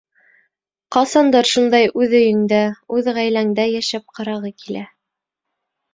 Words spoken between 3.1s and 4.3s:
ғаиләңдә йәшәп